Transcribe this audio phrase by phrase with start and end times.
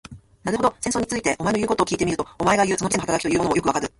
[0.43, 3.87] なるほど、戦争について、お前の言うことを聞いてみると、お前がいう、その理性の働きというものもよくわかる。